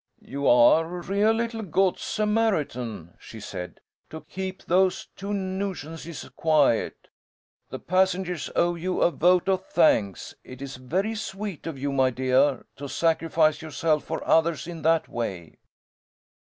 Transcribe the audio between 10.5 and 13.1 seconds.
is very sweet of you, my dear, to